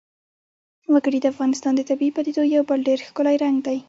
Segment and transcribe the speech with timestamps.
[0.93, 3.77] وګړي د افغانستان د طبیعي پدیدو یو بل ډېر ښکلی رنګ دی.